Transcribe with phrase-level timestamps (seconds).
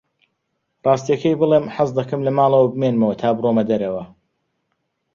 [0.85, 4.03] ڕاستییەکەی بڵێم، حەز دەکەم لە ماڵەوە بمێنمەوە تا بڕۆمە دەرەوە.